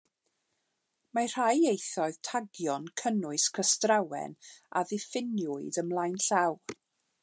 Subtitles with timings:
[1.17, 4.37] Mae rhai ieithoedd tagio'n cynnwys cystrawen
[4.81, 6.61] a ddiffiniwyd ymlaen llaw.